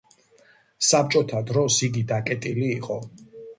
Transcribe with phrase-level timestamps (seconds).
[0.87, 3.01] საბჭოთა დროს იგი დაკეტილი იყო.